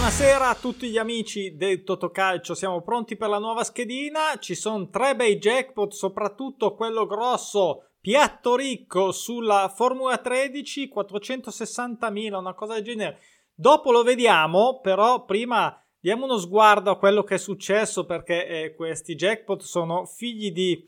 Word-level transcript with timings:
Buonasera 0.00 0.48
a 0.48 0.54
tutti 0.54 0.88
gli 0.88 0.96
amici 0.96 1.56
del 1.56 1.84
Totocalcio, 1.84 2.54
siamo 2.54 2.80
pronti 2.80 3.16
per 3.16 3.28
la 3.28 3.38
nuova 3.38 3.64
schedina, 3.64 4.38
ci 4.38 4.54
sono 4.54 4.88
tre 4.88 5.14
bei 5.14 5.36
jackpot, 5.36 5.92
soprattutto 5.92 6.74
quello 6.74 7.04
grosso, 7.04 7.90
piatto 8.00 8.56
ricco 8.56 9.12
sulla 9.12 9.68
Formula 9.68 10.16
13, 10.16 10.90
460.000, 10.92 12.34
una 12.34 12.54
cosa 12.54 12.72
del 12.72 12.82
genere. 12.82 13.18
Dopo 13.52 13.92
lo 13.92 14.02
vediamo, 14.02 14.80
però 14.80 15.26
prima 15.26 15.78
diamo 16.00 16.24
uno 16.24 16.38
sguardo 16.38 16.90
a 16.90 16.96
quello 16.96 17.22
che 17.22 17.34
è 17.34 17.38
successo 17.38 18.06
perché 18.06 18.46
eh, 18.46 18.74
questi 18.74 19.14
jackpot 19.14 19.60
sono 19.60 20.06
figli 20.06 20.50
di 20.50 20.82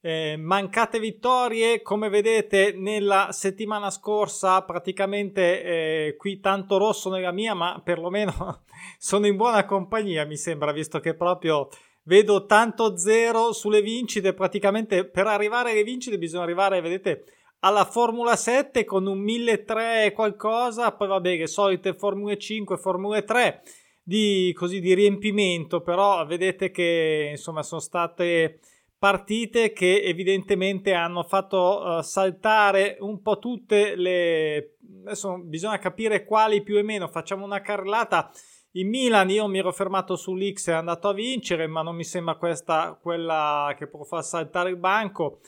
eh, 0.00 0.36
mancate 0.36 1.00
vittorie, 1.00 1.82
come 1.82 2.08
vedete 2.08 2.72
nella 2.76 3.28
settimana 3.32 3.90
scorsa 3.90 4.62
praticamente 4.62 5.62
eh, 5.62 6.16
qui 6.16 6.40
tanto 6.40 6.76
rosso 6.76 7.10
nella 7.10 7.32
mia, 7.32 7.54
ma 7.54 7.80
perlomeno 7.82 8.64
sono 8.98 9.26
in 9.26 9.36
buona 9.36 9.64
compagnia 9.64 10.24
mi 10.24 10.36
sembra, 10.36 10.72
visto 10.72 11.00
che 11.00 11.14
proprio 11.14 11.68
vedo 12.04 12.46
tanto 12.46 12.96
zero 12.96 13.52
sulle 13.52 13.82
vincite, 13.82 14.34
praticamente 14.34 15.04
per 15.04 15.26
arrivare 15.26 15.72
alle 15.72 15.82
vincite 15.82 16.16
bisogna 16.16 16.44
arrivare, 16.44 16.80
vedete, 16.80 17.24
alla 17.60 17.84
Formula 17.84 18.36
7 18.36 18.84
con 18.84 19.06
un 19.06 19.18
1300 19.18 20.04
e 20.04 20.12
qualcosa, 20.12 20.92
poi 20.92 21.08
vabbè, 21.08 21.36
le 21.36 21.46
solite 21.48 21.92
Formule 21.92 22.38
5, 22.38 22.76
Formule 22.76 23.24
3 23.24 23.62
di, 24.00 24.52
così, 24.54 24.80
di 24.80 24.94
riempimento, 24.94 25.80
però 25.80 26.24
vedete 26.24 26.70
che 26.70 27.28
insomma 27.32 27.62
sono 27.62 27.80
state 27.80 28.60
partite 28.98 29.72
che 29.72 30.02
evidentemente 30.02 30.92
hanno 30.92 31.22
fatto 31.22 31.80
uh, 31.80 32.00
saltare 32.02 32.96
un 33.00 33.22
po' 33.22 33.38
tutte 33.38 33.94
le 33.94 34.78
adesso 35.04 35.38
bisogna 35.38 35.78
capire 35.78 36.24
quali 36.24 36.62
più 36.62 36.76
e 36.76 36.82
meno. 36.82 37.08
Facciamo 37.08 37.44
una 37.44 37.60
carrellata. 37.60 38.30
In 38.72 38.88
Milan 38.88 39.30
io 39.30 39.46
mi 39.46 39.58
ero 39.58 39.72
fermato 39.72 40.14
sull'X 40.14 40.68
e 40.68 40.72
è 40.72 40.74
andato 40.74 41.08
a 41.08 41.14
vincere 41.14 41.66
ma 41.66 41.82
non 41.82 41.96
mi 41.96 42.04
sembra 42.04 42.36
questa 42.36 42.98
quella 43.00 43.74
che 43.76 43.88
può 43.88 44.04
far 44.04 44.22
saltare 44.22 44.68
il 44.68 44.76
banco 44.76 45.40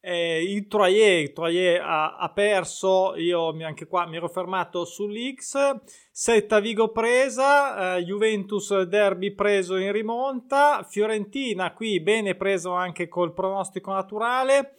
eh, 0.00 0.42
il 0.42 0.66
Troyer, 0.68 1.32
Troyer 1.32 1.80
ha, 1.80 2.16
ha, 2.16 2.30
perso, 2.30 3.14
io 3.16 3.48
anche 3.64 3.86
qua 3.86 4.06
mi 4.06 4.16
ero 4.16 4.28
fermato 4.28 4.84
sull'X, 4.84 5.80
Setta 6.10 6.60
Vigo 6.60 6.90
presa, 6.90 7.96
eh, 7.96 8.04
Juventus 8.04 8.82
Derby 8.82 9.32
preso 9.34 9.76
in 9.76 9.92
rimonta, 9.92 10.86
Fiorentina 10.88 11.72
qui 11.72 12.00
bene 12.00 12.36
preso 12.36 12.72
anche 12.72 13.08
col 13.08 13.32
pronostico 13.32 13.92
naturale. 13.92 14.74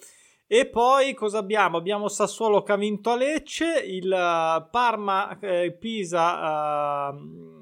E 0.51 0.65
poi 0.65 1.13
cosa 1.13 1.37
abbiamo? 1.37 1.77
Abbiamo 1.77 2.07
Sassuolo 2.07 2.63
che 2.63 2.71
ha 2.71 2.75
vinto 2.75 3.11
a 3.11 3.15
Lecce, 3.15 3.83
il 3.85 4.07
uh, 4.07 4.67
Parma 4.71 5.37
eh, 5.39 5.73
Pisa 5.73 7.11
uh, 7.11 7.58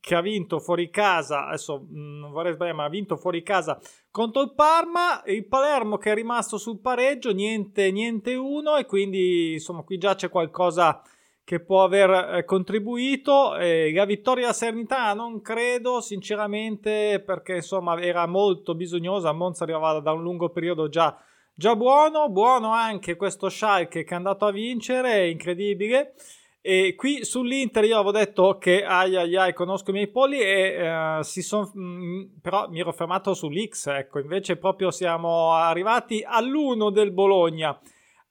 che 0.00 0.14
ha 0.14 0.20
vinto 0.20 0.58
fuori 0.58 0.90
casa, 0.90 1.46
adesso 1.46 1.80
mm, 1.80 2.18
non 2.20 2.30
vorrei 2.30 2.52
sbagliare, 2.52 2.76
ma 2.76 2.84
ha 2.84 2.88
vinto 2.88 3.16
fuori 3.16 3.42
casa 3.42 3.78
contro 4.10 4.42
il 4.42 4.52
Parma, 4.54 5.22
il 5.26 5.46
Palermo 5.46 5.96
che 5.96 6.10
è 6.10 6.14
rimasto 6.14 6.58
sul 6.58 6.80
pareggio, 6.80 7.32
niente, 7.32 7.90
niente 7.90 8.34
uno 8.34 8.76
e 8.76 8.84
quindi 8.84 9.52
insomma 9.52 9.82
qui 9.82 9.98
già 9.98 10.14
c'è 10.14 10.28
qualcosa 10.28 11.02
che 11.44 11.60
può 11.60 11.82
aver 11.82 12.34
eh, 12.34 12.44
contribuito. 12.44 13.56
Eh, 13.56 13.92
la 13.94 14.04
vittoria 14.04 14.48
a 14.48 14.52
Sernità 14.52 15.14
non 15.14 15.40
credo 15.40 16.00
sinceramente 16.00 17.22
perché 17.24 17.56
insomma 17.56 17.98
era 18.00 18.26
molto 18.26 18.74
bisognosa, 18.74 19.32
Monza 19.32 19.64
arrivava 19.64 20.00
da 20.00 20.12
un 20.12 20.22
lungo 20.22 20.50
periodo 20.50 20.88
già, 20.88 21.16
già 21.54 21.74
buono, 21.74 22.28
buono 22.28 22.72
anche 22.72 23.16
questo 23.16 23.48
Schalke 23.48 24.04
che 24.04 24.12
è 24.12 24.16
andato 24.16 24.46
a 24.46 24.50
vincere, 24.50 25.30
incredibile. 25.30 26.14
E 26.60 26.94
qui 26.96 27.24
sull'Inter 27.24 27.84
io 27.84 27.94
avevo 27.94 28.10
detto 28.10 28.58
che 28.58 28.84
ai 28.84 29.16
ai 29.16 29.36
ai 29.36 29.54
conosco 29.54 29.90
i 29.90 29.92
miei 29.92 30.08
polli 30.08 30.40
e 30.40 31.18
uh, 31.18 31.22
si 31.22 31.40
son, 31.40 31.70
mm, 31.76 32.22
però 32.42 32.68
mi 32.68 32.80
ero 32.80 32.92
fermato 32.92 33.32
sull'X, 33.32 33.86
ecco, 33.86 34.18
invece 34.18 34.56
proprio 34.56 34.90
siamo 34.90 35.52
arrivati 35.52 36.24
all'1 36.26 36.90
del 36.90 37.12
Bologna. 37.12 37.78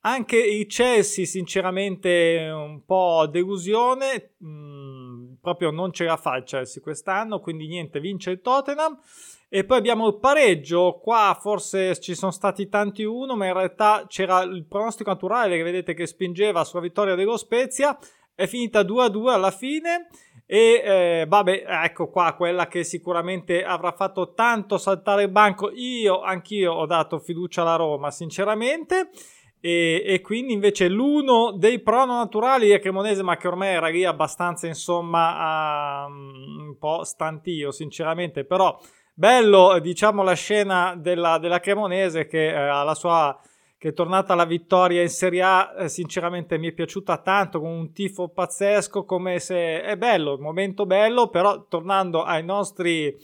Anche 0.07 0.38
il 0.38 0.68
Chelsea 0.68 1.25
sinceramente 1.25 2.50
un 2.50 2.85
po' 2.85 3.28
delusione, 3.29 4.35
mm, 4.41 5.34
proprio 5.41 5.69
non 5.69 5.91
ce 5.91 6.06
la 6.06 6.16
fa 6.16 6.38
il 6.38 6.45
Chelsea 6.45 6.81
quest'anno, 6.81 7.41
quindi 7.41 7.68
niente, 7.68 8.00
vince 8.00 8.31
il 8.31 8.40
Tottenham. 8.40 8.97
E 9.50 9.66
poi 9.66 9.78
abbiamo 9.78 10.07
il 10.07 10.18
pareggio, 10.18 11.00
qua 11.03 11.38
forse 11.38 12.00
ci 12.00 12.16
sono 12.16 12.31
stati 12.31 12.69
tanti 12.69 13.03
uno, 13.03 13.35
ma 13.35 13.47
in 13.47 13.53
realtà 13.53 14.06
c'era 14.07 14.44
il 14.44 14.63
pronostico 14.63 15.09
naturale 15.09 15.57
che 15.57 15.63
vedete 15.63 15.94
che 15.94 16.07
spingeva 16.07 16.63
sulla 16.63 16.84
vittoria 16.84 17.16
dello 17.16 17.35
Spezia, 17.35 17.97
è 18.34 18.47
finita 18.47 18.84
2-2 18.84 19.28
alla 19.28 19.51
fine 19.51 20.07
e 20.45 20.81
eh, 20.85 21.25
vabbè, 21.28 21.66
ecco 21.84 22.09
qua 22.09 22.34
quella 22.34 22.68
che 22.68 22.85
sicuramente 22.85 23.66
avrà 23.66 23.91
fatto 23.91 24.34
tanto 24.34 24.78
saltare 24.78 25.24
il 25.24 25.29
banco. 25.29 25.69
Io, 25.74 26.22
anch'io 26.22 26.72
ho 26.72 26.85
dato 26.85 27.19
fiducia 27.19 27.63
alla 27.63 27.75
Roma, 27.75 28.09
sinceramente. 28.09 29.09
E, 29.59 30.03
e, 30.06 30.22
quindi 30.22 30.53
invece 30.53 30.88
l'uno 30.88 31.51
dei 31.51 31.79
prono 31.79 32.18
naturali 32.18 32.69
è 32.69 32.79
Cremonese, 32.79 33.23
ma 33.23 33.38
che 33.38 33.47
ormai 33.47 33.69
era 33.69 33.88
lì 33.88 34.06
abbastanza, 34.06 34.68
insomma, 34.68 36.06
uh, 36.06 36.12
un 36.12 36.78
po' 36.78 37.03
stantio, 37.03 37.72
sinceramente. 37.72 38.45
Però 38.45 38.79
bello, 39.13 39.79
diciamo, 39.79 40.23
la 40.23 40.34
scena 40.34 40.95
della, 40.95 41.38
della 41.40 41.59
Cremonese 41.59 42.28
che 42.28 42.51
uh, 42.51 42.73
ha 42.73 42.84
la 42.84 42.95
sua 42.95 43.40
che 43.79 43.90
è 43.90 43.94
tornata 43.94 44.34
alla 44.34 44.45
vittoria 44.45 45.03
in 45.03 45.09
Serie 45.09 45.41
A, 45.44 45.75
eh, 45.78 45.88
sinceramente 45.88 46.57
mi 46.57 46.69
è 46.69 46.72
piaciuta 46.72 47.18
tanto, 47.18 47.59
con 47.59 47.69
un 47.69 47.94
tifo 47.94 48.28
pazzesco, 48.29 49.06
come 49.06 49.39
se 49.39 49.81
è 49.81 49.95
bello, 49.97 50.34
il 50.34 50.41
momento 50.41 50.88
bello, 50.88 51.29
però 51.29 51.68
tornando 51.68 52.24
ai 52.24 52.44
nostri 52.44 53.16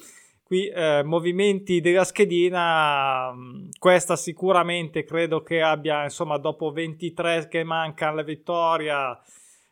qui 0.43 0.67
eh, 0.67 1.01
movimenti 1.03 1.81
della 1.81 2.03
schedina, 2.03 3.31
mm, 3.33 3.69
questa 3.79 4.15
sicuramente 4.15 5.03
credo 5.03 5.41
che 5.41 5.61
abbia, 5.61 6.03
insomma, 6.03 6.37
dopo 6.37 6.71
23 6.71 7.47
che 7.47 7.63
manca 7.63 8.11
la 8.11 8.23
vittoria, 8.23 9.19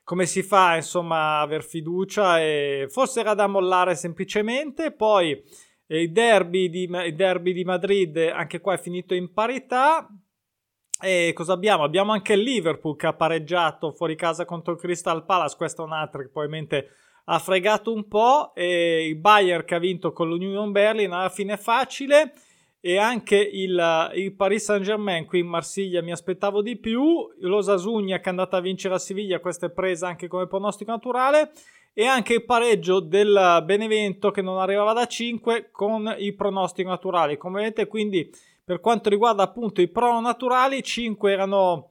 come 0.04 0.26
si 0.26 0.42
fa, 0.44 0.76
insomma, 0.76 1.38
a 1.38 1.42
aver 1.42 1.64
fiducia 1.64 2.40
e 2.40 2.88
forse 2.90 3.20
era 3.20 3.34
da 3.34 3.48
mollare 3.48 3.96
semplicemente, 3.96 4.92
poi 4.92 5.32
eh, 5.88 6.02
il 6.02 6.12
derby 6.12 6.70
di, 6.70 6.84
il 6.84 7.16
derby 7.16 7.54
di 7.54 7.64
Madrid, 7.64 8.18
anche 8.18 8.60
qua 8.60 8.74
è 8.74 8.80
finito 8.80 9.14
in 9.14 9.32
parità, 9.34 10.08
e 11.04 11.32
cosa 11.34 11.54
abbiamo? 11.54 11.84
Abbiamo 11.84 12.12
anche 12.12 12.34
il 12.34 12.42
Liverpool 12.42 12.96
che 12.96 13.08
ha 13.08 13.14
pareggiato 13.14 13.92
fuori 13.92 14.16
casa 14.16 14.46
contro 14.46 14.74
il 14.74 14.80
Crystal 14.80 15.26
Palace. 15.26 15.56
Questa 15.58 15.82
è 15.82 15.86
un'altra 15.86 16.22
che 16.22 16.30
probabilmente 16.30 16.90
ha 17.26 17.40
fregato 17.40 17.94
un 17.94 18.08
po'. 18.08 18.54
E 18.56 19.08
il 19.08 19.16
Bayern 19.16 19.66
che 19.66 19.76
ha 19.76 19.80
vinto 19.80 20.12
con 20.12 20.30
l'Union 20.30 20.72
Berlin 20.72 21.12
alla 21.12 21.30
fine 21.30 21.58
facile. 21.58 22.34
E 22.80 22.98
anche 22.98 23.38
il, 23.38 24.12
il 24.16 24.34
Paris 24.34 24.64
Saint 24.64 24.84
Germain 24.84 25.26
qui 25.26 25.40
in 25.40 25.48
Marsiglia 25.48 26.02
mi 26.02 26.12
aspettavo 26.12 26.62
di 26.62 26.78
più. 26.78 27.28
Lo 27.42 27.62
Sasugna 27.62 28.18
che 28.18 28.26
è 28.26 28.30
andata 28.30 28.58
a 28.58 28.62
vincere 28.62 28.96
a 28.96 29.00
Siviglia, 29.00 29.40
questa 29.40 29.68
è 29.68 29.72
presa 29.72 30.08
anche 30.08 30.28
come 30.28 30.48
pronostico 30.48 30.92
naturale. 30.92 31.52
E 31.94 32.06
anche 32.06 32.36
il 32.36 32.46
pareggio 32.46 33.02
del 33.02 33.62
Benevento 33.66 34.32
che 34.32 34.42
non 34.42 34.58
arrivava 34.58 34.94
da 34.94 35.06
5 35.06 35.70
con 35.72 36.16
i 36.18 36.34
pronostici 36.34 36.88
naturali. 36.88 37.38
Come 37.38 37.62
vedete, 37.62 37.86
quindi 37.86 38.32
per 38.64 38.80
quanto 38.80 39.10
riguarda 39.10 39.44
appunto 39.44 39.82
i 39.82 39.90
pro 39.90 40.20
naturali, 40.22 40.82
5 40.82 41.32
erano 41.32 41.91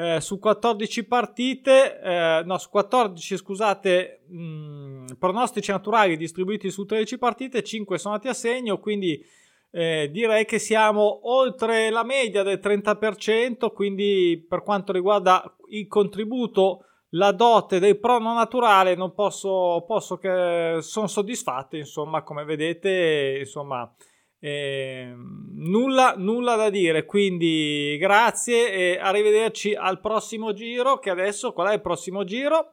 eh, 0.00 0.20
su 0.22 0.38
14 0.38 1.04
partite, 1.04 2.00
eh, 2.00 2.42
no, 2.46 2.56
su 2.56 2.70
14 2.70 3.36
scusate, 3.36 4.22
mh, 4.28 4.42
mm, 4.42 5.06
pronostici 5.18 5.70
naturali 5.70 6.16
distribuiti 6.16 6.70
su 6.70 6.86
13 6.86 7.18
partite, 7.18 7.62
5 7.62 7.98
sono 7.98 8.14
andati 8.14 8.30
a 8.30 8.34
segno, 8.34 8.78
quindi 8.78 9.22
eh, 9.70 10.08
direi 10.10 10.46
che 10.46 10.58
siamo 10.58 11.30
oltre 11.30 11.90
la 11.90 12.02
media 12.02 12.42
del 12.42 12.60
30%, 12.62 13.70
quindi 13.74 14.42
per 14.48 14.62
quanto 14.62 14.92
riguarda 14.92 15.54
il 15.68 15.86
contributo 15.86 16.86
la 17.10 17.32
dote 17.32 17.78
del 17.78 17.98
prono 17.98 18.32
naturale 18.32 18.94
non 18.94 19.12
posso, 19.12 19.84
posso 19.86 20.16
che 20.16 20.78
sono 20.80 21.08
soddisfatto 21.08 21.76
insomma 21.76 22.22
come 22.22 22.44
vedete 22.44 23.38
insomma 23.40 23.92
eh, 24.40 25.14
nulla, 25.14 26.14
nulla 26.16 26.56
da 26.56 26.70
dire, 26.70 27.04
quindi 27.04 27.96
grazie 27.98 28.72
e 28.72 28.98
arrivederci 28.98 29.74
al 29.74 30.00
prossimo 30.00 30.52
giro. 30.52 30.98
Che 30.98 31.10
adesso 31.10 31.52
qual 31.52 31.68
è 31.68 31.74
il 31.74 31.82
prossimo 31.82 32.24
giro? 32.24 32.72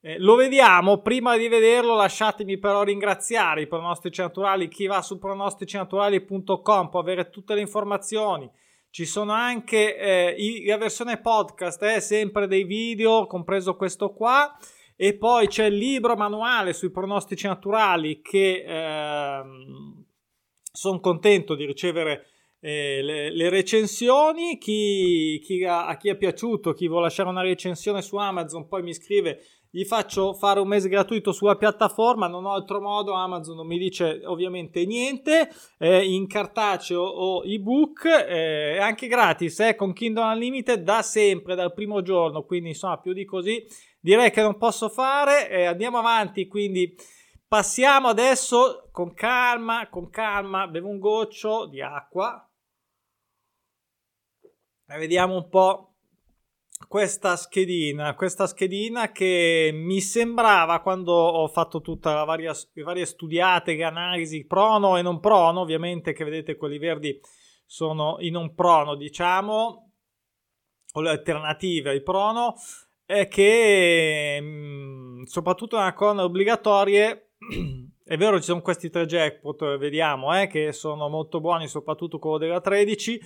Eh, 0.00 0.18
lo 0.18 0.36
vediamo. 0.36 0.98
Prima 0.98 1.36
di 1.36 1.48
vederlo, 1.48 1.96
lasciatemi 1.96 2.58
però 2.58 2.82
ringraziare 2.82 3.62
i 3.62 3.66
pronostici 3.66 4.20
naturali. 4.20 4.68
Chi 4.68 4.86
va 4.86 5.02
su 5.02 5.18
pronosticinaturali.com 5.18 6.88
può 6.88 7.00
avere 7.00 7.30
tutte 7.30 7.54
le 7.54 7.62
informazioni. 7.62 8.48
Ci 8.90 9.04
sono 9.04 9.32
anche 9.32 9.96
eh, 9.96 10.34
i, 10.38 10.64
la 10.66 10.76
versione 10.76 11.20
podcast, 11.20 11.82
eh, 11.82 12.00
sempre 12.00 12.46
dei 12.46 12.64
video, 12.64 13.26
compreso 13.26 13.76
questo 13.76 14.12
qua. 14.12 14.56
E 15.00 15.14
poi 15.16 15.46
c'è 15.46 15.66
il 15.66 15.76
libro 15.76 16.16
manuale 16.16 16.72
sui 16.72 16.90
pronostici 16.90 17.46
naturali 17.46 18.20
che 18.20 18.64
ehm, 18.66 19.87
sono 20.72 21.00
contento 21.00 21.54
di 21.54 21.64
ricevere 21.64 22.26
eh, 22.60 23.00
le, 23.02 23.30
le, 23.30 23.48
recensioni. 23.48 24.58
Chi, 24.58 25.40
chi 25.44 25.64
ha, 25.64 25.86
a 25.86 25.96
chi 25.96 26.08
è 26.08 26.16
piaciuto, 26.16 26.72
chi 26.72 26.88
vuole 26.88 27.04
lasciare 27.04 27.28
una 27.28 27.42
recensione 27.42 28.02
su 28.02 28.16
Amazon, 28.16 28.68
poi 28.68 28.82
mi 28.82 28.94
scrive 28.94 29.40
gli 29.70 29.84
faccio 29.84 30.32
fare 30.32 30.60
un 30.60 30.68
mese 30.68 30.88
gratuito 30.88 31.30
sulla 31.30 31.56
piattaforma, 31.56 32.26
non 32.26 32.46
ho 32.46 32.52
altro 32.52 32.80
modo, 32.80 33.12
Amazon 33.12 33.56
non 33.56 33.66
mi 33.66 33.76
dice 33.76 34.22
ovviamente 34.24 34.86
niente, 34.86 35.50
eh, 35.78 36.04
in 36.06 36.26
cartaceo 36.26 37.02
o 37.02 37.44
ebook, 37.44 38.06
eh, 38.06 38.78
anche 38.78 39.08
gratis, 39.08 39.60
eh, 39.60 39.74
con 39.74 39.92
Kindle 39.92 40.32
Unlimited 40.32 40.82
da 40.82 41.02
sempre, 41.02 41.54
dal 41.54 41.74
primo 41.74 42.00
giorno, 42.00 42.44
quindi 42.44 42.70
insomma 42.70 42.98
più 42.98 43.12
di 43.12 43.26
così 43.26 43.62
direi 44.00 44.30
che 44.30 44.40
non 44.40 44.56
posso 44.56 44.88
fare, 44.88 45.50
eh, 45.50 45.64
andiamo 45.64 45.98
avanti, 45.98 46.46
quindi 46.46 46.96
passiamo 47.48 48.08
adesso 48.08 48.88
con 48.92 49.14
calma, 49.14 49.88
con 49.88 50.10
calma, 50.10 50.68
bevo 50.68 50.88
un 50.88 50.98
goccio 50.98 51.66
di 51.66 51.80
acqua. 51.80 52.46
E 54.90 54.98
vediamo 54.98 55.34
un 55.34 55.48
po' 55.48 55.94
questa 56.86 57.36
schedina, 57.36 58.14
questa 58.14 58.46
schedina 58.46 59.10
che 59.10 59.70
mi 59.72 60.00
sembrava 60.00 60.80
quando 60.80 61.12
ho 61.12 61.48
fatto 61.48 61.82
varia, 62.00 62.54
le 62.72 62.82
varie 62.82 63.04
studiate, 63.04 63.74
le 63.74 63.84
analisi 63.84 64.46
prono 64.46 64.96
e 64.96 65.02
non 65.02 65.18
prono, 65.20 65.60
ovviamente 65.60 66.12
che 66.12 66.24
vedete 66.24 66.56
quelli 66.56 66.78
verdi 66.78 67.20
sono 67.66 68.16
i 68.20 68.30
non 68.30 68.54
prono, 68.54 68.94
diciamo, 68.94 69.92
o 70.92 71.00
le 71.00 71.10
alternative 71.10 71.90
ai 71.90 72.02
prono, 72.02 72.54
è 73.04 73.28
che 73.28 74.38
mm, 74.40 75.24
soprattutto 75.24 75.76
nella 75.76 75.92
colonna 75.92 76.24
obbligatorie 76.24 77.27
è 78.04 78.16
vero 78.16 78.38
ci 78.38 78.44
sono 78.44 78.60
questi 78.60 78.90
tre 78.90 79.06
jackpot, 79.06 79.76
vediamo, 79.78 80.38
eh, 80.38 80.46
che 80.46 80.72
sono 80.72 81.08
molto 81.08 81.40
buoni, 81.40 81.68
soprattutto 81.68 82.18
quello 82.18 82.38
della 82.38 82.60
13 82.60 83.20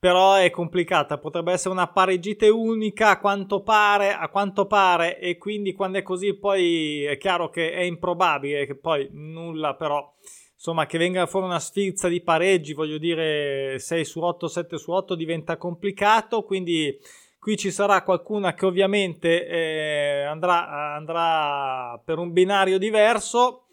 però 0.00 0.32
è 0.32 0.48
complicata, 0.48 1.18
potrebbe 1.18 1.52
essere 1.52 1.74
una 1.74 1.86
pareggite 1.86 2.48
unica 2.48 3.10
a 3.10 3.20
quanto 3.20 3.62
pare, 3.62 4.14
a 4.14 4.30
quanto 4.30 4.66
pare 4.66 5.18
e 5.18 5.36
quindi 5.36 5.74
quando 5.74 5.98
è 5.98 6.02
così 6.02 6.32
poi 6.38 7.04
è 7.04 7.18
chiaro 7.18 7.50
che 7.50 7.70
è 7.70 7.82
improbabile 7.82 8.64
che 8.64 8.76
poi 8.76 9.08
nulla 9.12 9.74
però 9.74 10.10
insomma 10.54 10.86
che 10.86 10.96
venga 10.96 11.26
fuori 11.26 11.44
una 11.44 11.58
sfilza 11.58 12.08
di 12.08 12.22
pareggi, 12.22 12.72
voglio 12.72 12.96
dire 12.96 13.78
6 13.78 14.04
su 14.06 14.20
8, 14.20 14.48
7 14.48 14.78
su 14.78 14.90
8 14.90 15.14
diventa 15.14 15.58
complicato, 15.58 16.44
quindi 16.44 16.98
qui 17.40 17.56
ci 17.56 17.70
sarà 17.72 18.02
qualcuna 18.02 18.52
che 18.52 18.66
ovviamente 18.66 19.46
eh, 19.46 20.22
andrà, 20.24 20.94
andrà 20.94 22.00
per 22.04 22.18
un 22.18 22.32
binario 22.32 22.78
diverso, 22.78 23.64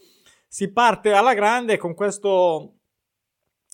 si 0.47 0.71
parte 0.71 1.11
alla 1.11 1.33
grande 1.33 1.77
con 1.77 1.93
questo 1.93 2.77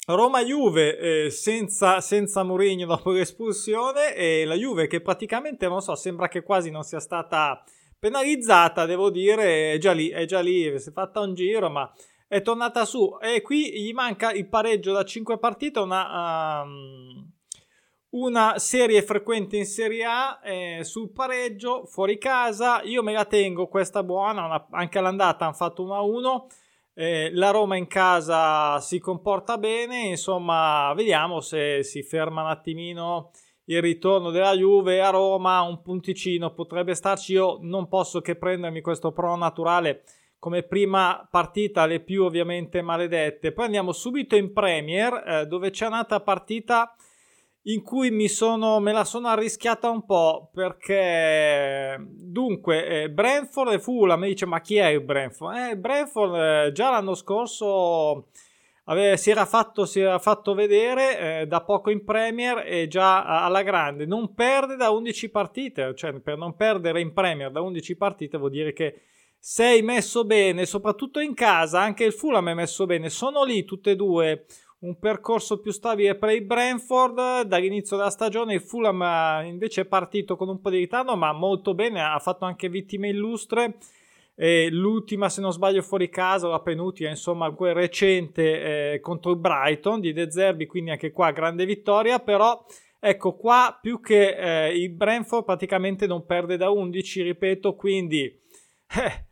Roma-Juve 0.08 0.98
eh, 0.98 1.30
senza, 1.30 2.02
senza 2.02 2.44
Mourinho 2.44 2.88
dopo 2.88 3.12
l'espulsione 3.12 4.16
e 4.16 4.44
la 4.46 4.56
Juve 4.56 4.88
che 4.88 5.00
praticamente, 5.00 5.68
non 5.68 5.82
so, 5.82 5.96
sembra 5.96 6.28
che 6.28 6.42
quasi 6.42 6.72
non 6.72 6.84
sia 6.84 7.00
stata 7.00 7.64
penalizzata, 8.00 8.86
devo 8.86 9.12
dire, 9.12 9.74
è 9.74 9.78
già 9.78 9.94
lì, 9.94 10.10
è 10.10 10.26
già 10.26 10.42
lì, 10.42 10.78
si 10.80 10.90
è 10.90 10.92
fatta 10.92 11.20
un 11.22 11.36
giro, 11.36 11.70
ma 11.70 11.90
è 12.28 12.42
tornata 12.42 12.84
su. 12.84 13.16
E 13.22 13.42
qui 13.42 13.72
gli 13.80 13.94
manca 13.94 14.32
il 14.32 14.50
pareggio 14.50 14.92
da 14.92 15.06
5 15.06 15.38
partite, 15.38 15.80
una, 15.80 16.64
um, 16.64 17.33
una 18.14 18.58
serie 18.58 19.04
frequente 19.04 19.58
in 19.58 19.66
Serie 19.66 20.04
A 20.06 20.40
eh, 20.44 20.80
sul 20.84 21.12
pareggio, 21.12 21.86
fuori 21.86 22.18
casa, 22.18 22.82
io 22.84 23.04
me 23.04 23.14
la 23.14 23.26
tengo 23.26 23.68
questa 23.68 24.04
buona, 24.04 24.46
una, 24.46 24.68
anche 24.72 24.98
all'andata 24.98 25.46
hanno 25.46 25.54
fatto 25.54 25.86
1-1 25.86 26.62
eh, 26.96 27.32
la 27.34 27.50
Roma 27.50 27.76
in 27.76 27.88
casa 27.88 28.80
si 28.80 29.00
comporta 29.00 29.58
bene, 29.58 30.02
insomma, 30.02 30.94
vediamo 30.96 31.42
se 31.42 31.84
si 31.84 32.04
ferma 32.04 32.44
un 32.44 32.50
attimino 32.50 33.32
il 33.66 33.82
ritorno 33.82 34.30
della 34.30 34.56
Juve 34.56 35.02
a 35.02 35.10
Roma, 35.10 35.62
un 35.62 35.82
punticino 35.82 36.54
potrebbe 36.54 36.94
starci. 36.94 37.34
Io 37.34 37.58
non 37.62 37.88
posso 37.88 38.22
che 38.22 38.36
prendermi 38.36 38.82
questo 38.82 39.12
pro 39.12 39.36
naturale 39.36 40.04
come 40.38 40.64
prima 40.64 41.26
partita, 41.32 41.86
le 41.86 42.02
più 42.02 42.26
ovviamente 42.26 42.82
maledette. 42.82 43.54
Poi 43.54 43.66
andiamo 43.66 43.94
subito 43.94 44.36
in 44.36 44.52
Premier, 44.52 45.24
eh, 45.26 45.46
dove 45.48 45.70
c'è 45.70 45.88
un'altra 45.88 46.20
partita 46.20 46.94
in 47.64 47.82
cui 47.82 48.12
mi 48.12 48.28
sono, 48.28 48.80
me 48.80 48.92
la 48.92 49.06
sono 49.06 49.28
arrischiata 49.28 49.90
un 49.90 50.06
po' 50.06 50.50
perché 50.54 51.98
dunque 52.10 53.04
eh, 53.04 53.10
Brentford 53.10 53.74
e 53.74 53.80
Fulham 53.80 54.20
mi 54.20 54.28
dice 54.28 54.46
ma 54.46 54.60
chi 54.60 54.78
è 54.78 54.88
il 54.88 55.02
Brentford? 55.02 55.58
Eh, 55.58 55.78
Brentford 55.78 56.36
eh, 56.36 56.72
già 56.74 56.90
l'anno 56.90 57.16
scorso 57.16 58.28
aveva, 58.86 59.16
si, 59.16 59.30
era 59.30 59.46
fatto, 59.46 59.86
si, 59.86 60.02
era 60.02 60.20
fatto, 60.20 60.54
vedere 60.54 61.42
eh, 61.42 61.48
da 61.48 61.62
poco 61.62 61.90
in 61.90 62.04
Premier 62.04 62.64
e 62.66 62.88
già 62.90 63.24
alla 63.24 63.64
grande 63.64 64.06
non 64.06 64.34
perde 64.34 64.76
da 64.76 64.90
11 64.90 65.30
partite 65.30 65.96
cioè 65.96 66.20
per 66.20 66.38
non 66.38 66.56
perdere 66.56 67.00
in 67.00 67.14
Premier 67.14 67.50
da 67.50 67.62
11 67.62 67.96
partite 67.96 68.38
vuol 68.38 68.52
dire 68.52 68.74
che 68.74 69.04
sei 69.40 69.82
messo 69.82 70.26
bene 70.26 70.66
soprattutto 70.66 71.22
in 71.22 71.34
casa 71.34 71.80
anche 71.80 72.04
il 72.04 72.14
Fulham 72.14 72.50
è 72.50 72.54
messo 72.54 72.86
bene 72.86 73.10
sono 73.10 73.46
lì 73.46 73.64
tutte 73.64 73.92
e 73.92 73.96
due 73.96 74.46
un 74.84 75.00
percorso 75.00 75.60
più 75.60 75.72
stabile 75.72 76.16
per 76.16 76.32
il 76.32 76.44
Brentford 76.44 77.42
dall'inizio 77.44 77.96
della 77.96 78.10
stagione 78.10 78.56
il 78.56 78.62
Fulham 78.62 79.02
eh, 79.02 79.48
invece 79.48 79.82
è 79.82 79.86
partito 79.86 80.36
con 80.36 80.50
un 80.50 80.60
po' 80.60 80.70
di 80.70 80.78
ritardo 80.78 81.16
ma 81.16 81.32
molto 81.32 81.74
bene 81.74 82.02
ha 82.02 82.20
fatto 82.20 82.46
anche 82.46 82.70
vittime 82.70 83.10
illustre. 83.10 83.78
E 84.36 84.70
l'ultima 84.72 85.30
se 85.30 85.42
non 85.42 85.52
sbaglio 85.52 85.84
fuori 85.84 86.10
casa 86.10 86.48
la 86.48 86.60
penultima 86.60 87.10
insomma 87.10 87.52
quel 87.52 87.76
recente 87.76 88.94
eh, 88.94 89.00
contro 89.00 89.30
il 89.30 89.38
Brighton 89.38 90.00
di 90.00 90.12
De 90.12 90.32
Zerbi 90.32 90.66
quindi 90.66 90.90
anche 90.90 91.12
qua 91.12 91.30
grande 91.30 91.66
vittoria 91.66 92.18
però 92.18 92.66
ecco 93.00 93.36
qua 93.36 93.78
più 93.80 94.02
che 94.02 94.36
eh, 94.36 94.76
il 94.76 94.90
Brentford 94.90 95.46
praticamente 95.46 96.08
non 96.08 96.26
perde 96.26 96.58
da 96.58 96.72
11 96.72 97.22
ripeto 97.22 97.76
quindi 97.76 98.24
eh, 98.24 99.28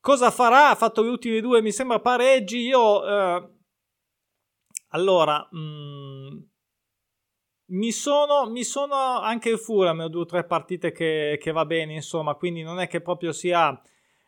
cosa 0.00 0.32
farà? 0.32 0.70
Ha 0.70 0.74
fatto 0.74 1.04
gli 1.04 1.08
ultimi 1.08 1.40
due 1.40 1.62
mi 1.62 1.70
sembra 1.70 2.00
pareggi 2.00 2.58
io 2.58 3.06
eh, 3.06 3.48
allora, 4.90 5.46
mh, 5.50 5.58
mm, 5.58 6.38
mi, 7.66 7.92
sono, 7.92 8.48
mi 8.50 8.64
sono 8.64 8.94
anche 8.94 9.50
il 9.50 9.58
Fulham, 9.58 10.00
ho 10.00 10.08
due 10.08 10.22
o 10.22 10.26
tre 10.26 10.44
partite 10.44 10.92
che, 10.92 11.38
che 11.40 11.52
va 11.52 11.64
bene, 11.64 11.94
insomma, 11.94 12.34
quindi 12.34 12.62
non 12.62 12.80
è 12.80 12.88
che 12.88 13.00
proprio 13.00 13.32
sia 13.32 13.80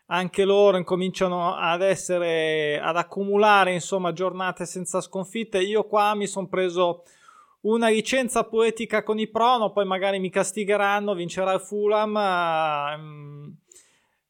anche 0.07 0.45
loro 0.45 0.77
incominciano 0.77 1.55
ad 1.55 1.81
essere 1.81 2.79
ad 2.81 2.97
accumulare 2.97 3.73
insomma 3.73 4.13
giornate 4.13 4.67
senza 4.67 5.01
sconfitte. 5.01 5.59
Io 5.59 5.85
qua 5.85 6.15
mi 6.15 6.27
sono 6.27 6.49
preso 6.49 7.05
una 7.63 7.89
licenza 7.89 8.45
poetica 8.45 9.03
con 9.03 9.19
i 9.19 9.29
prono 9.29 9.71
poi 9.71 9.85
magari 9.87 10.19
mi 10.19 10.31
castigheranno 10.31 11.15
vincerà 11.15 11.53
il 11.53 11.61
Fulham 11.61 12.15
uh, 12.15 13.55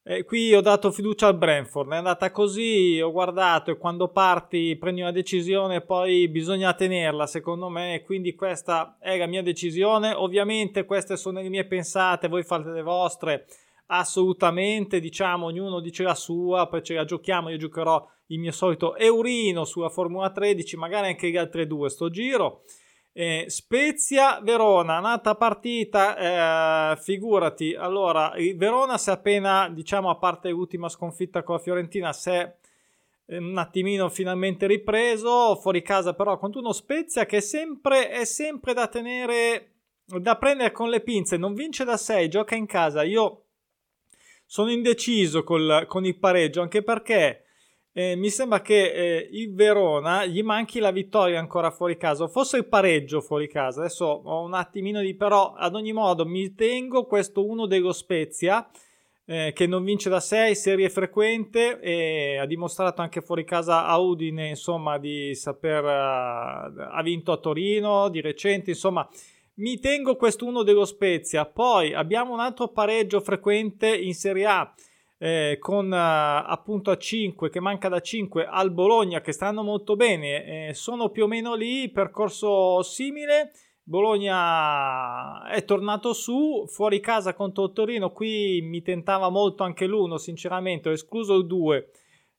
eh, 0.05 0.25
qui 0.25 0.53
ho 0.53 0.61
dato 0.61 0.91
fiducia 0.91 1.29
al 1.29 1.37
Brentford, 1.39 1.93
è 1.93 1.97
andata 1.97 2.31
così, 2.33 3.01
ho 3.01 3.13
guardato 3.13 3.71
e 3.71 3.77
quando 3.77 4.09
parti 4.09 4.77
prendi 4.77 5.01
una 5.01 5.13
decisione 5.13 5.81
poi 5.81 6.29
bisogna 6.29 6.75
tenerla 6.75 7.27
secondo 7.27 7.69
me, 7.69 8.03
quindi 8.05 8.35
questa 8.35 8.97
è 8.99 9.17
la 9.17 9.27
mia 9.27 9.43
decisione, 9.43 10.13
ovviamente 10.13 10.85
queste 10.85 11.17
sono 11.17 11.41
le 11.41 11.49
mie 11.49 11.67
pensate, 11.67 12.27
voi 12.27 12.43
fate 12.43 12.71
le 12.71 12.83
vostre, 12.83 13.47
assolutamente, 13.87 14.99
diciamo 14.99 15.47
ognuno 15.47 15.79
dice 15.79 16.03
la 16.03 16.17
sua, 16.17 16.67
poi 16.67 16.83
ce 16.83 16.95
la 16.95 17.05
giochiamo, 17.05 17.51
io 17.51 17.57
giocherò 17.57 18.05
il 18.27 18.39
mio 18.41 18.53
solito 18.53 18.97
Eurino 18.97 19.65
sulla 19.65 19.89
Formula 19.89 20.31
13, 20.31 20.77
magari 20.77 21.09
anche 21.09 21.31
gli 21.31 21.37
altri 21.37 21.67
due 21.67 21.89
sto 21.91 22.11
giro. 22.11 22.65
Eh, 23.15 23.45
Spezia 23.49 24.41
Verona, 24.41 24.99
nata 25.01 25.35
partita, 25.35 26.93
eh, 26.93 26.97
figurati. 26.97 27.75
Allora, 27.75 28.33
Verona 28.57 28.97
si 28.97 29.11
è 29.11 29.13
appena, 29.13 29.69
diciamo, 29.69 30.09
a 30.09 30.17
parte 30.17 30.49
l'ultima 30.49 30.89
sconfitta 30.89 31.43
con 31.43 31.57
la 31.57 31.61
Fiorentina, 31.61 32.13
si 32.15 32.31
è 32.31 32.57
eh, 33.27 33.37
un 33.37 33.59
attimino 33.59 34.09
finalmente 34.09 34.67
ripreso. 34.67 35.57
Fuori 35.57 35.83
casa, 35.83 36.15
però, 36.15 36.39
contro 36.39 36.61
uno 36.61 36.73
Spezia 36.73 37.27
che 37.27 37.43
sempre, 37.43 38.09
è 38.09 38.25
sempre 38.25 38.73
da 38.73 38.87
tenere, 38.87 39.73
da 40.07 40.39
prendere 40.39 40.73
con 40.73 40.89
le 40.89 41.01
pinze. 41.01 41.37
Non 41.37 41.53
vince 41.53 41.85
da 41.85 41.99
6, 41.99 42.31
gioca 42.31 42.55
in 42.55 42.65
casa. 42.65 43.03
Io 43.03 43.45
sono 44.47 44.71
indeciso 44.71 45.45
col, 45.45 45.85
con 45.87 46.07
il 46.07 46.19
pareggio, 46.19 46.63
anche 46.63 46.83
perché 46.83 47.45
eh, 47.95 48.17
mi 48.17 48.31
sembra 48.31 48.63
che 48.63 48.91
eh, 48.91 49.29
il 49.33 49.55
Verona 49.55 50.25
gli 50.25 50.43
manchi 50.43 50.79
la 50.79 50.91
vittoria 50.91 51.39
ancora 51.39 51.71
fuori 51.71 51.99
casa, 51.99 52.27
forse 52.27 52.57
il 52.57 52.67
pareggio 52.67 53.21
fuori 53.21 53.49
casa. 53.49 53.81
Adesso 53.81 54.05
ho 54.05 54.43
un 54.43 54.55
attimino 54.55 55.01
di 55.01 55.15
però, 55.15 55.53
ad 55.53 55.75
ogni 55.75 55.93
modo, 55.93 56.25
mi 56.25 56.55
tengo 56.55 57.05
questo 57.05 57.47
uno 57.47 57.67
dello 57.67 57.93
Spezia. 57.93 58.67
Eh, 59.25 59.53
che 59.55 59.69
non 59.69 59.85
vince 59.85 60.09
da 60.11 60.19
6, 60.19 60.57
serie 60.57 60.91
frequente 60.91 61.79
e 61.79 62.39
ha 62.39 62.45
dimostrato 62.45 63.03
anche 63.03 63.21
fuori 63.21 63.45
casa 63.45 63.87
a 63.87 63.97
Udine 63.97 64.49
insomma 64.49 64.99
di 64.99 65.33
saper 65.37 65.85
uh, 65.85 66.89
ha 66.91 67.01
vinto 67.05 67.31
a 67.31 67.37
Torino 67.37 68.09
di 68.09 68.21
recente 68.21 68.71
insomma 68.71 69.09
mi 69.59 69.79
tengo 69.79 70.17
questo 70.17 70.45
uno 70.45 70.65
dello 70.65 70.85
Spezia 70.85 71.47
poi 71.47 71.95
abbiamo 71.95 72.33
un 72.33 72.41
altro 72.41 72.67
pareggio 72.73 73.21
frequente 73.21 73.97
in 73.97 74.13
Serie 74.13 74.45
A 74.45 74.75
eh, 75.23 75.59
con 75.61 75.87
uh, 75.87 75.95
appunto 75.95 76.91
a 76.91 76.97
5 76.97 77.49
che 77.49 77.61
manca 77.61 77.89
da 77.89 78.01
5 78.01 78.45
al 78.45 78.73
Bologna 78.73 79.21
che 79.21 79.31
stanno 79.31 79.63
molto 79.63 79.95
bene 79.95 80.69
eh, 80.69 80.75
sono 80.75 81.11
più 81.11 81.25
o 81.25 81.27
meno 81.29 81.55
lì 81.55 81.89
percorso 81.91 82.83
simile 82.83 83.53
Bologna 83.85 85.49
è 85.49 85.65
tornato 85.65 86.13
su, 86.13 86.67
fuori 86.67 87.01
casa 87.01 87.35
contro 87.35 87.73
Torino, 87.73 88.13
qui 88.13 88.61
mi 88.63 88.81
tentava 88.81 89.29
molto 89.29 89.65
anche 89.65 89.87
l'uno, 89.87 90.19
sinceramente, 90.19 90.89
ho 90.89 90.93
escluso 90.93 91.35
il 91.35 91.47
2, 91.47 91.91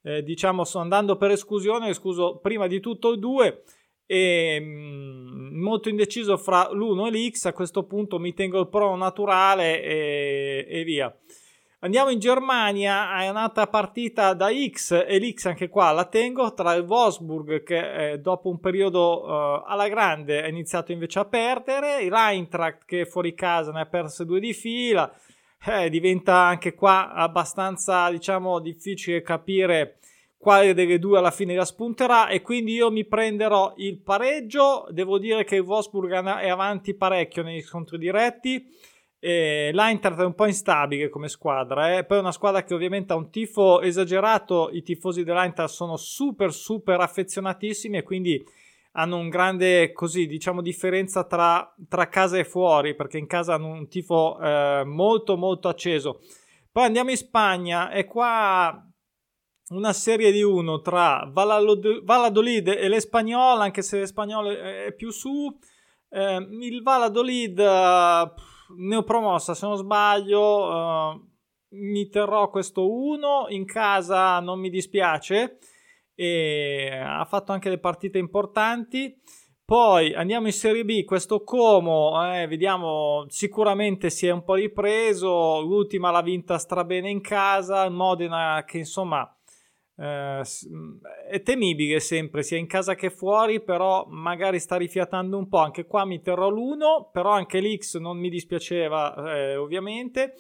eh, 0.04 0.24
diciamo 0.24 0.64
sto 0.64 0.80
andando 0.80 1.18
per 1.18 1.32
esclusione, 1.32 1.88
ho 1.88 1.90
escluso 1.90 2.38
prima 2.38 2.66
di 2.68 2.80
tutto 2.80 3.12
il 3.12 3.20
2 3.20 3.64
e 4.06 4.58
mm, 4.58 5.62
molto 5.62 5.90
indeciso 5.90 6.38
fra 6.38 6.70
l'1 6.72 7.08
e 7.08 7.12
l'X, 7.12 7.46
a 7.46 7.54
questo 7.54 7.84
punto 7.84 8.20
mi 8.20 8.34
tengo 8.34 8.62
il 8.62 8.70
pro 8.70 8.96
naturale 8.96 9.84
e, 9.84 10.66
e 10.66 10.84
via. 10.86 11.14
Andiamo 11.84 12.12
in 12.12 12.20
Germania, 12.20 13.22
è 13.22 13.28
un'altra 13.28 13.68
partita 13.68 14.34
da 14.34 14.48
X 14.50 15.04
e 15.06 15.20
l'X 15.20 15.48
anche 15.48 15.68
qua 15.68 15.92
la 15.92 16.06
tengo 16.06 16.54
tra 16.54 16.74
il 16.76 16.86
Wolfsburg 16.86 17.62
che 17.62 18.12
eh, 18.12 18.20
dopo 18.20 18.48
un 18.48 18.62
periodo 18.62 19.26
uh, 19.26 19.64
alla 19.66 19.90
grande 19.90 20.42
ha 20.42 20.48
iniziato 20.48 20.94
invece 20.94 21.20
a 21.20 21.26
perdere, 21.26 22.08
l'Eintracht 22.10 22.86
che 22.86 23.06
fuori 23.06 23.34
casa 23.34 23.74
ne 23.74 23.82
ha 23.82 23.86
perse 23.86 24.24
due 24.24 24.40
di 24.40 24.54
fila, 24.54 25.14
eh, 25.66 25.90
diventa 25.90 26.38
anche 26.38 26.74
qua 26.74 27.12
abbastanza 27.12 28.10
diciamo 28.10 28.60
difficile 28.60 29.22
capire 29.22 29.98
quale 30.38 30.74
delle 30.74 31.00
due 31.00 31.18
alla 31.18 31.32
fine 31.32 31.54
la 31.54 31.66
spunterà 31.66 32.30
e 32.30 32.42
quindi 32.42 32.72
io 32.72 32.92
mi 32.92 33.04
prenderò 33.04 33.74
il 33.76 34.00
pareggio, 34.00 34.88
devo 34.90 35.20
dire 35.20 35.44
che 35.44 35.56
il 35.56 35.64
Wolfsburg 35.64 36.14
è 36.14 36.48
avanti 36.48 36.94
parecchio 36.94 37.44
negli 37.44 37.62
scontri 37.62 37.98
diretti 37.98 38.92
e 39.24 39.70
L'Eintracht 39.72 40.20
è 40.20 40.26
un 40.26 40.36
po' 40.36 40.48
instabile 40.48 41.08
come 41.08 41.30
squadra, 41.30 41.98
eh? 41.98 42.04
poi 42.04 42.18
è 42.18 42.20
una 42.20 42.34
squadra 42.34 42.66
che 42.66 42.74
ovviamente 42.74 43.14
ha 43.14 43.16
un 43.16 43.30
tifo 43.30 43.80
esagerato, 43.80 44.70
i 44.74 44.84
tifosi 44.84 45.24
dell'Eintracht 45.24 45.72
sono 45.72 45.96
super 45.96 46.52
super 46.52 47.00
affezionatissimi 47.00 47.96
e 47.96 48.04
quindi 48.04 48.44
hanno 48.92 49.16
un 49.16 49.30
grande 49.30 49.94
così 49.94 50.28
diciamo 50.28 50.62
differenza 50.62 51.24
tra, 51.24 51.74
tra 51.88 52.10
casa 52.10 52.38
e 52.38 52.44
fuori 52.44 52.96
perché 52.96 53.18
in 53.18 53.26
casa 53.26 53.54
hanno 53.54 53.70
un 53.70 53.88
tifo 53.88 54.38
eh, 54.42 54.84
molto 54.84 55.38
molto 55.38 55.70
acceso. 55.70 56.20
Poi 56.70 56.84
andiamo 56.84 57.10
in 57.10 57.18
Spagna 57.18 57.92
e 57.92 58.04
qua 58.04 58.78
una 59.70 59.94
serie 59.94 60.34
di 60.34 60.44
uno 60.44 60.82
tra 60.82 61.32
Valladolid 61.32 62.68
e 62.68 62.90
l'Espagnol, 62.90 63.62
anche 63.62 63.84
se 63.84 64.00
l'Espagnol 64.00 64.48
è 64.48 64.94
più 64.94 65.12
su. 65.12 65.48
Eh, 66.10 66.48
il 66.60 66.82
Valladolid... 66.84 67.58
Uh, 67.58 68.52
ne 68.78 68.96
ho 68.96 69.04
promossa 69.04 69.54
se 69.54 69.66
non 69.66 69.78
sbaglio 69.78 70.42
uh, 70.42 71.32
mi 71.76 72.08
terrò 72.10 72.50
questo 72.50 72.92
1 72.92 73.48
in 73.50 73.66
casa 73.66 74.40
non 74.40 74.60
mi 74.60 74.70
dispiace 74.70 75.58
e 76.16 77.02
ha 77.04 77.26
fatto 77.26 77.52
anche 77.52 77.70
le 77.70 77.80
partite 77.80 78.18
importanti. 78.18 79.20
Poi 79.66 80.14
andiamo 80.14 80.48
in 80.48 80.54
Serie 80.54 80.84
B 80.84 81.04
questo 81.06 81.44
Como 81.44 82.34
eh, 82.34 82.48
vediamo 82.48 83.26
sicuramente 83.30 84.10
si 84.10 84.28
è 84.28 84.32
un 84.32 84.44
po' 84.44 84.56
ripreso 84.56 85.62
l'ultima 85.62 86.12
l'ha 86.12 86.22
vinta 86.22 86.58
strabene 86.58 87.10
in 87.10 87.22
casa 87.22 87.90
Modena 87.90 88.64
che 88.68 88.80
insomma 88.80 89.26
eh, 89.96 90.42
è 91.30 91.42
temibile 91.44 92.00
sempre 92.00 92.42
sia 92.42 92.58
in 92.58 92.66
casa 92.66 92.96
che 92.96 93.12
fuori 93.12 93.62
però 93.62 94.06
magari 94.10 94.60
sta 94.60 94.76
rifiatando 94.76 95.38
un 95.38 95.48
po' 95.48 95.60
anche 95.60 95.86
qua 95.86 96.04
mi 96.04 96.22
terrò 96.22 96.50
l'1 96.50 97.12
però 97.12 97.30
anche 97.30 97.60
l'X 97.60 97.98
non 97.98 98.18
mi 98.18 98.30
dispiaceva 98.30 99.36
eh, 99.36 99.56
ovviamente. 99.56 100.34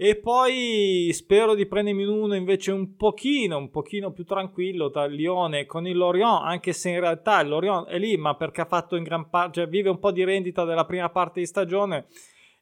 E 0.00 0.14
poi 0.16 1.10
spero 1.12 1.56
di 1.56 1.66
prendermi 1.66 2.04
un 2.04 2.22
1 2.22 2.36
invece 2.36 2.70
un 2.70 2.94
pochino 2.94 3.56
un 3.58 3.68
pochino 3.68 4.12
più 4.12 4.22
tranquillo 4.24 4.90
tra 4.90 5.04
il 5.06 5.14
Lione 5.14 5.66
con 5.66 5.88
il 5.88 5.96
Lorient 5.96 6.42
anche 6.44 6.72
se 6.72 6.90
in 6.90 7.00
realtà 7.00 7.40
il 7.40 7.48
Lorient 7.48 7.88
è 7.88 7.98
lì 7.98 8.16
ma 8.16 8.36
perché 8.36 8.60
ha 8.60 8.66
fatto 8.66 8.94
in 8.94 9.02
gran 9.02 9.28
parte 9.28 9.60
cioè 9.60 9.68
vive 9.68 9.88
un 9.88 9.98
po' 9.98 10.12
di 10.12 10.22
rendita 10.22 10.64
della 10.64 10.84
prima 10.84 11.10
parte 11.10 11.40
di 11.40 11.46
stagione. 11.46 12.06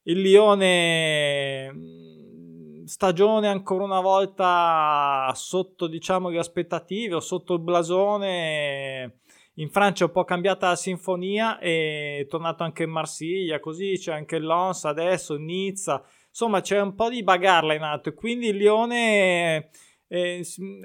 Il 0.04 0.20
Lione 0.20 1.70
stagione 2.86 3.48
ancora 3.48 3.82
una 3.82 4.00
volta 4.00 5.30
sotto 5.34 5.88
diciamo 5.88 6.28
le 6.28 6.38
aspettative 6.38 7.16
o 7.16 7.20
sotto 7.20 7.54
il 7.54 7.60
blasone 7.60 9.18
in 9.54 9.70
Francia 9.70 10.04
è 10.04 10.06
un 10.06 10.12
po' 10.12 10.24
cambiata 10.24 10.68
la 10.68 10.76
sinfonia 10.76 11.58
e 11.58 12.20
è 12.20 12.26
tornato 12.26 12.62
anche 12.62 12.84
in 12.84 12.90
Marsiglia 12.90 13.58
così 13.58 13.94
c'è 13.98 14.12
anche 14.12 14.38
Lons 14.38 14.84
adesso 14.84 15.36
Nizza 15.36 16.04
insomma 16.28 16.60
c'è 16.60 16.80
un 16.80 16.94
po' 16.94 17.08
di 17.08 17.24
bagarla 17.24 17.74
in 17.74 17.82
atto 17.82 18.10
e 18.10 18.14
quindi 18.14 18.48
il 18.48 18.56
Lione 18.56 19.70
è, 20.06 20.40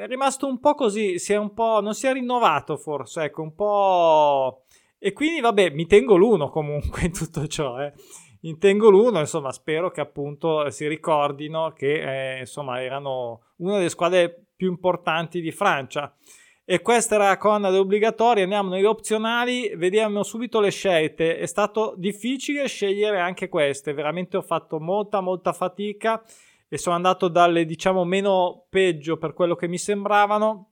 rimasto 0.07 0.47
un 0.47 0.59
po' 0.59 0.73
così 0.73 1.19
si 1.19 1.33
un 1.33 1.53
po' 1.53 1.81
non 1.81 1.93
si 1.93 2.07
è 2.07 2.13
rinnovato 2.13 2.77
forse 2.77 3.25
ecco 3.25 3.43
un 3.43 3.53
po' 3.53 4.63
e 4.97 5.13
quindi 5.13 5.39
vabbè 5.39 5.69
mi 5.69 5.85
tengo 5.85 6.15
l'uno 6.15 6.49
comunque 6.49 7.03
in 7.05 7.13
tutto 7.13 7.45
ciò 7.45 7.79
eh 7.79 7.93
Intengo 8.41 8.89
l'uno, 8.89 9.19
insomma, 9.19 9.51
spero 9.51 9.91
che 9.91 10.01
appunto 10.01 10.69
si 10.71 10.87
ricordino 10.87 11.73
che 11.73 12.35
eh, 12.35 12.39
insomma 12.39 12.81
erano 12.81 13.41
una 13.57 13.77
delle 13.77 13.89
squadre 13.89 14.45
più 14.55 14.69
importanti 14.69 15.41
di 15.41 15.51
Francia. 15.51 16.15
E 16.63 16.81
questa 16.81 17.15
era 17.15 17.27
la 17.27 17.37
colonna 17.37 17.77
obbligatoria. 17.77 18.43
Andiamo 18.43 18.69
negli 18.69 18.85
opzionali, 18.85 19.75
vediamo 19.75 20.23
subito 20.23 20.59
le 20.59 20.71
scelte. 20.71 21.37
È 21.37 21.45
stato 21.45 21.95
difficile 21.97 22.67
scegliere 22.67 23.19
anche 23.19 23.49
queste, 23.49 23.93
veramente 23.93 24.37
ho 24.37 24.41
fatto 24.41 24.79
molta, 24.79 25.19
molta 25.19 25.53
fatica 25.53 26.23
e 26.67 26.77
sono 26.77 26.95
andato 26.95 27.27
dalle 27.27 27.65
diciamo 27.65 28.05
meno 28.05 28.65
peggio 28.69 29.17
per 29.17 29.33
quello 29.33 29.55
che 29.55 29.67
mi 29.67 29.77
sembravano. 29.77 30.71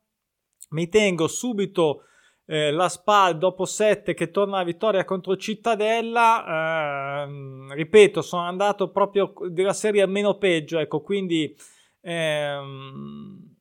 Mi 0.69 0.87
tengo 0.87 1.27
subito 1.27 2.03
eh, 2.51 2.71
la 2.71 2.89
SPAL 2.89 3.37
dopo 3.37 3.65
7 3.65 4.15
che 4.15 4.31
torna 4.31 4.55
alla 4.55 4.65
vittoria 4.65 5.05
contro 5.05 5.37
Cittadella. 5.37 7.27
Eh, 7.27 7.75
ripeto, 7.75 8.23
sono 8.23 8.41
andato 8.41 8.89
proprio 8.89 9.33
della 9.49 9.73
serie 9.73 10.03
meno 10.07 10.39
peggio, 10.39 10.79
ecco, 10.79 11.01
quindi 11.01 11.55
ehm, 12.01 13.55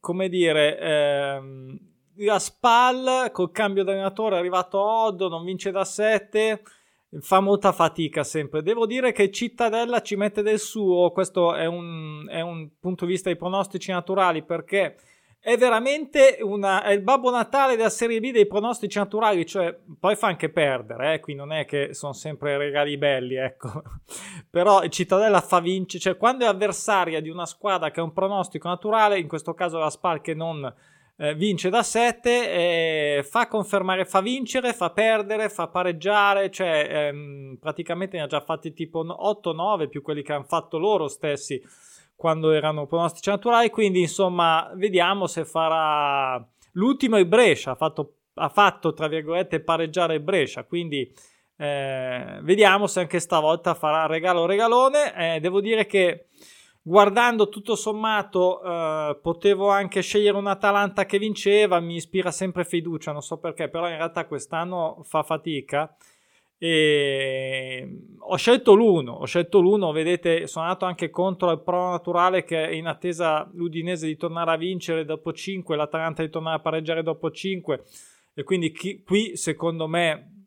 come 0.00 0.28
dire, 0.30 0.78
ehm, 0.78 1.78
la 2.16 2.38
SPAL 2.38 3.30
col 3.32 3.50
cambio 3.50 3.84
d'allenatore 3.84 4.36
è 4.36 4.38
arrivato 4.38 4.80
a 4.80 5.04
Oddo, 5.04 5.28
non 5.28 5.44
vince 5.44 5.70
da 5.70 5.84
7 5.84 6.62
fa 7.20 7.40
molta 7.40 7.72
fatica 7.72 8.24
sempre. 8.24 8.62
Devo 8.62 8.86
dire 8.86 9.12
che 9.12 9.30
Cittadella 9.30 10.00
ci 10.00 10.16
mette 10.16 10.42
del 10.42 10.58
suo, 10.58 11.10
questo 11.10 11.54
è 11.54 11.66
un, 11.66 12.26
è 12.28 12.40
un 12.40 12.70
punto 12.80 13.04
di 13.04 13.12
vista 13.12 13.28
dei 13.28 13.38
pronostici 13.38 13.90
naturali 13.92 14.42
perché 14.42 14.96
è 15.44 15.58
veramente 15.58 16.38
una, 16.40 16.82
è 16.82 16.92
il 16.92 17.02
Babbo 17.02 17.30
Natale 17.30 17.76
della 17.76 17.90
Serie 17.90 18.18
B 18.18 18.32
dei 18.32 18.46
pronostici 18.46 18.96
naturali, 18.96 19.44
cioè 19.44 19.78
poi 20.00 20.16
fa 20.16 20.28
anche 20.28 20.48
perdere, 20.48 21.12
eh? 21.12 21.20
qui 21.20 21.34
non 21.34 21.52
è 21.52 21.66
che 21.66 21.92
sono 21.92 22.14
sempre 22.14 22.56
regali 22.56 22.96
belli, 22.96 23.34
ecco. 23.34 23.82
Però 24.48 24.88
Cittadella 24.88 25.42
fa 25.42 25.60
vincere, 25.60 26.02
cioè 26.02 26.16
quando 26.16 26.46
è 26.46 26.48
avversaria 26.48 27.20
di 27.20 27.28
una 27.28 27.44
squadra 27.44 27.90
che 27.90 28.00
ha 28.00 28.04
un 28.04 28.14
pronostico 28.14 28.68
naturale, 28.68 29.18
in 29.18 29.28
questo 29.28 29.52
caso 29.52 29.76
la 29.76 29.90
Spal 29.90 30.22
che 30.22 30.32
non 30.32 30.74
eh, 31.18 31.34
vince 31.34 31.68
da 31.68 31.82
7, 31.82 32.30
eh, 33.18 33.22
fa 33.22 33.46
confermare, 33.46 34.06
fa 34.06 34.22
vincere, 34.22 34.72
fa 34.72 34.92
perdere, 34.92 35.50
fa 35.50 35.68
pareggiare, 35.68 36.50
cioè 36.50 36.88
ehm, 36.90 37.58
praticamente 37.60 38.16
ne 38.16 38.22
ha 38.22 38.28
già 38.28 38.40
fatti 38.40 38.72
tipo 38.72 39.04
8-9 39.04 39.90
più 39.90 40.00
quelli 40.00 40.22
che 40.22 40.32
hanno 40.32 40.44
fatto 40.44 40.78
loro 40.78 41.06
stessi 41.06 41.62
quando 42.24 42.52
erano 42.52 42.86
pronostici 42.86 43.28
naturali. 43.28 43.68
Quindi, 43.68 44.00
insomma, 44.00 44.72
vediamo 44.76 45.26
se 45.26 45.44
farà 45.44 46.42
l'ultimo 46.72 47.18
il 47.18 47.26
Brescia. 47.26 47.72
Ha 47.72 47.74
fatto, 47.74 48.14
ha 48.32 48.48
fatto 48.48 48.94
tra 48.94 49.08
virgolette, 49.08 49.60
pareggiare 49.60 50.22
Brescia. 50.22 50.64
Quindi, 50.64 51.12
eh, 51.58 52.38
vediamo 52.40 52.86
se 52.86 53.00
anche 53.00 53.20
stavolta 53.20 53.74
farà 53.74 54.06
regalo 54.06 54.46
regalone. 54.46 55.34
Eh, 55.34 55.40
devo 55.40 55.60
dire 55.60 55.84
che 55.84 56.28
guardando 56.80 57.50
tutto 57.50 57.76
sommato 57.76 58.62
eh, 58.62 59.18
potevo 59.20 59.68
anche 59.68 60.00
scegliere 60.00 60.38
un 60.38 60.46
Atalanta 60.46 61.04
che 61.04 61.18
vinceva. 61.18 61.78
Mi 61.78 61.96
ispira 61.96 62.30
sempre 62.30 62.64
fiducia, 62.64 63.12
non 63.12 63.20
so 63.20 63.36
perché, 63.36 63.68
però 63.68 63.86
in 63.86 63.96
realtà 63.96 64.24
quest'anno 64.24 65.02
fa 65.02 65.22
fatica. 65.22 65.94
E 66.58 68.14
ho 68.18 68.36
scelto 68.36 68.74
l'uno, 68.74 69.12
ho 69.12 69.24
scelto 69.26 69.60
l'uno, 69.60 69.92
vedete, 69.92 70.46
sono 70.46 70.64
andato 70.64 70.86
anche 70.86 71.10
contro 71.10 71.50
il 71.50 71.60
Pro 71.60 71.90
Naturale 71.90 72.44
che 72.44 72.68
è 72.68 72.72
in 72.72 72.86
attesa 72.86 73.48
l'Udinese 73.52 74.06
di 74.06 74.16
tornare 74.16 74.52
a 74.52 74.56
vincere 74.56 75.04
dopo 75.04 75.32
5, 75.32 75.76
l'Atalanta 75.76 76.22
di 76.22 76.30
tornare 76.30 76.56
a 76.56 76.60
pareggiare 76.60 77.02
dopo 77.02 77.30
5 77.30 77.82
e 78.34 78.42
quindi 78.42 78.72
chi, 78.72 79.02
qui 79.02 79.36
secondo 79.36 79.86
me 79.86 80.46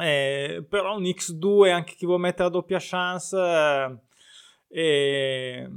eh, 0.00 0.64
però 0.68 0.96
un 0.96 1.04
X2 1.04 1.70
anche 1.70 1.94
chi 1.94 2.06
vuole 2.06 2.22
mettere 2.22 2.44
la 2.44 2.54
doppia 2.54 2.78
chance 2.80 3.36
eh, 4.74 5.68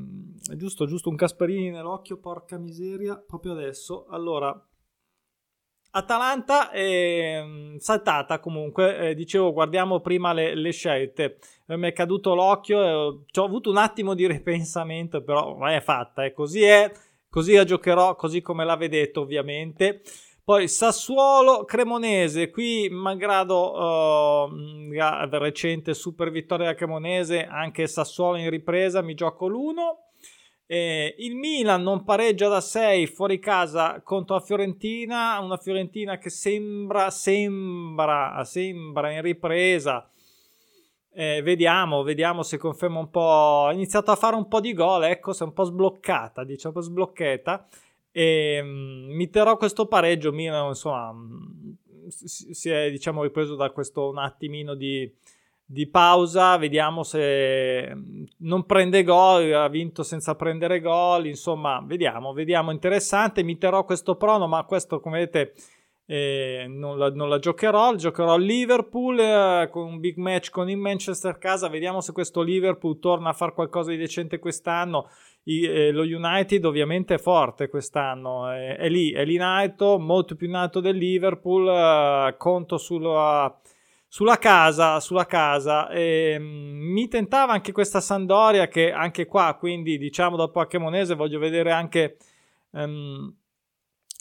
è 0.49 0.55
giusto, 0.55 0.85
giusto 0.85 1.09
un 1.09 1.17
Casperini 1.17 1.69
nell'occhio, 1.69 2.17
porca 2.17 2.57
miseria, 2.57 3.17
proprio 3.17 3.51
adesso. 3.51 4.05
Allora, 4.07 4.57
Atalanta 5.97 6.71
è 6.71 7.41
mm, 7.41 7.77
saltata 7.77 8.39
comunque, 8.39 8.97
eh, 8.97 9.15
dicevo 9.15 9.53
guardiamo 9.53 10.01
prima 10.01 10.33
le, 10.33 10.53
le 10.53 10.71
scelte, 10.71 11.37
eh, 11.65 11.77
mi 11.77 11.87
è 11.87 11.93
caduto 11.93 12.35
l'occhio, 12.35 12.81
eh, 12.81 13.39
ho 13.39 13.43
avuto 13.43 13.69
un 13.69 13.77
attimo 13.77 14.13
di 14.13 14.27
ripensamento 14.27 15.23
però 15.23 15.57
è 15.65 15.79
fatta, 15.79 16.25
eh, 16.25 16.33
così 16.33 16.63
è, 16.63 16.91
così 17.29 17.53
la 17.53 17.63
giocherò 17.63 18.15
così 18.15 18.41
come 18.41 18.65
la 18.65 18.75
vedete 18.75 19.19
ovviamente. 19.19 20.01
Poi 20.43 20.67
Sassuolo, 20.67 21.63
Cremonese, 21.63 22.51
qui 22.51 22.87
malgrado 22.91 24.45
uh, 24.47 24.91
la 24.91 25.27
recente 25.31 25.95
super 25.95 26.29
vittoria 26.29 26.75
Cremonese, 26.75 27.45
anche 27.45 27.87
Sassuolo 27.87 28.37
in 28.37 28.51
ripresa, 28.51 29.01
mi 29.01 29.15
gioco 29.15 29.47
l'1. 29.47 30.04
Eh, 30.67 31.15
il 31.19 31.35
Milan 31.35 31.83
non 31.83 32.03
pareggia 32.03 32.47
da 32.47 32.59
6 32.59 33.05
fuori 33.07 33.37
casa 33.37 34.01
contro 34.01 34.35
la 34.35 34.41
Fiorentina, 34.41 35.39
una 35.39 35.57
Fiorentina 35.57 36.17
che 36.17 36.31
sembra, 36.31 37.11
sembra, 37.11 38.43
sembra 38.43 39.11
in 39.11 39.21
ripresa. 39.21 40.09
Eh, 41.13 41.41
vediamo, 41.43 42.03
vediamo 42.03 42.43
se 42.43 42.57
conferma 42.57 42.99
un 42.99 43.09
po'. 43.09 43.65
Ha 43.67 43.73
iniziato 43.73 44.11
a 44.11 44.15
fare 44.15 44.35
un 44.35 44.47
po' 44.47 44.59
di 44.59 44.73
gol, 44.73 45.03
ecco, 45.03 45.33
si 45.33 45.43
è 45.43 45.45
un 45.45 45.53
po' 45.53 45.63
sbloccata, 45.63 46.43
diciamo, 46.43 46.81
sblocchetta. 46.81 47.67
E 48.11 48.59
um, 48.61 49.05
mi 49.11 49.29
terrò 49.29 49.57
questo 49.57 49.87
pareggio. 49.87 50.31
Milan, 50.31 50.67
insomma, 50.69 51.13
si, 52.09 52.53
si 52.53 52.69
è 52.69 52.89
diciamo 52.89 53.23
ripreso 53.23 53.55
da 53.55 53.69
questo 53.71 54.09
un 54.09 54.17
attimino 54.17 54.73
di, 54.75 55.09
di 55.65 55.87
pausa. 55.89 56.57
Vediamo 56.57 57.03
se 57.03 57.91
non 58.39 58.65
prende 58.65 59.03
gol. 59.03 59.51
Ha 59.51 59.67
vinto 59.67 60.03
senza 60.03 60.35
prendere 60.35 60.79
gol. 60.79 61.25
Insomma, 61.25 61.83
vediamo, 61.85 62.33
vediamo. 62.33 62.71
Interessante. 62.71 63.43
Mi 63.43 63.57
terrò 63.57 63.83
questo 63.83 64.15
prono, 64.15 64.47
ma 64.47 64.63
questo, 64.63 64.99
come 64.99 65.19
vedete. 65.19 65.53
Eh, 66.07 66.65
non, 66.69 66.99
la, 66.99 67.09
non, 67.09 67.29
la, 67.29 67.39
giocherò. 67.39 67.95
Giocherò 67.95 68.37
Liverpool 68.37 69.19
eh, 69.19 69.69
con 69.71 69.85
un 69.85 69.99
big 69.99 70.17
match 70.17 70.51
con 70.51 70.69
il 70.69 70.77
Manchester 70.77 71.37
casa. 71.37 71.67
Vediamo 71.67 71.99
se 72.01 72.11
questo 72.11 72.41
Liverpool 72.41 72.99
torna 72.99 73.29
a 73.29 73.33
fare 73.33 73.53
qualcosa 73.53 73.89
di 73.89 73.97
decente 73.97 74.37
quest'anno. 74.37 75.09
I, 75.47 75.63
eh, 75.63 75.91
lo 75.91 76.01
United 76.01 76.63
ovviamente 76.65 77.15
è 77.15 77.17
forte 77.19 77.69
quest'anno, 77.69 78.49
è, 78.49 78.77
è, 78.77 78.89
lì, 78.89 79.11
è 79.11 79.23
lì 79.25 79.35
in 79.35 79.41
alto, 79.41 79.99
molto 79.99 80.35
più 80.35 80.47
in 80.47 80.55
alto 80.55 80.79
del 80.79 80.97
Liverpool, 80.97 81.67
eh, 81.67 82.35
conto 82.37 82.77
sulla, 82.77 83.55
sulla, 84.15 84.37
casa, 84.37 85.01
sulla 85.01 85.25
casa. 85.25 85.89
E, 85.89 86.39
mh, 86.39 86.43
mi 86.93 87.09
tentava 87.09 87.51
anche 87.51 87.73
questa 87.73 87.99
Sandoria 87.99 88.69
che 88.69 88.93
anche 88.93 89.25
qua, 89.25 89.57
quindi 89.59 89.97
diciamo 89.97 90.37
dopo 90.37 90.61
a 90.61 90.67
Cremonese 90.67 91.15
voglio 91.15 91.37
vedere 91.37 91.71
anche... 91.71 92.17
Um, 92.71 93.33